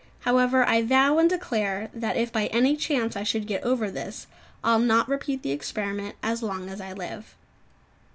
[0.21, 4.25] However, I vow and declare that if by any chance I should get over this,
[4.63, 7.35] I'll not repeat the experiment as long as I live.